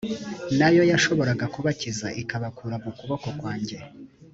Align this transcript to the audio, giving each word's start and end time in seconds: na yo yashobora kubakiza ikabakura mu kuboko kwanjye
na 0.59 0.67
yo 0.75 0.81
yashobora 0.91 1.31
kubakiza 1.53 2.07
ikabakura 2.21 2.75
mu 2.83 2.91
kuboko 2.97 3.27
kwanjye 3.39 3.77